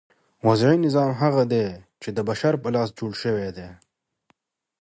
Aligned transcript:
وضعي 0.47 0.75
نظام 0.85 1.11
هغه 1.21 1.43
دئ، 1.51 1.65
چي 2.01 2.09
د 2.13 2.19
بشر 2.29 2.53
په 2.63 2.67
لاس 2.75 2.89
جوړ 2.99 3.11
سوی 3.23 3.49
دئ. 3.57 3.69